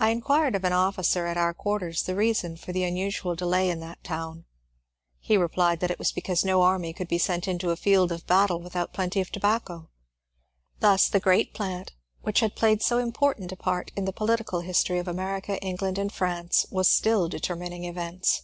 I 0.00 0.10
inquired 0.10 0.56
of 0.56 0.64
an 0.64 0.72
officer 0.72 1.26
at 1.26 1.36
our 1.36 1.54
quarters 1.54 2.02
the 2.02 2.16
reason 2.16 2.56
for 2.56 2.72
the 2.72 2.82
unusual 2.82 3.36
delay 3.36 3.70
in 3.70 3.78
that 3.78 4.02
town; 4.02 4.46
he 5.20 5.36
replied 5.36 5.78
that 5.78 5.92
it 5.92 5.98
was 6.00 6.10
because 6.10 6.44
no 6.44 6.62
army 6.62 6.92
could 6.92 7.06
be 7.06 7.18
sent 7.18 7.46
into 7.46 7.70
a 7.70 7.76
field 7.76 8.10
of 8.10 8.26
battle 8.26 8.58
with 8.60 8.74
out 8.74 8.92
plenty 8.92 9.20
of 9.20 9.30
tobacco. 9.30 9.90
Thus 10.80 11.08
the 11.08 11.20
^ 11.20 11.22
Grreat 11.22 11.52
Plant," 11.54 11.92
which 12.22 12.40
had 12.40 12.56
played 12.56 12.82
so 12.82 12.98
important 12.98 13.52
a 13.52 13.56
part 13.56 13.92
in 13.94 14.06
the 14.06 14.12
political 14.12 14.62
history 14.62 14.98
of 14.98 15.06
America, 15.06 15.56
England, 15.62 15.98
and 15.98 16.12
France 16.12 16.66
was 16.72 16.88
still 16.88 17.28
determining 17.28 17.84
events. 17.84 18.42